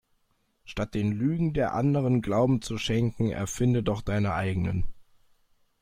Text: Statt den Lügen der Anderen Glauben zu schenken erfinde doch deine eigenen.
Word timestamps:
Statt 0.65 0.95
den 0.95 1.11
Lügen 1.11 1.53
der 1.53 1.75
Anderen 1.75 2.23
Glauben 2.23 2.63
zu 2.63 2.79
schenken 2.79 3.29
erfinde 3.29 3.83
doch 3.83 4.01
deine 4.01 4.33
eigenen. 4.33 4.85